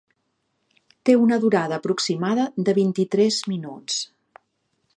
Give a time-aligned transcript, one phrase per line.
[1.09, 4.01] Té una durada aproximada de vint-i-tres minuts.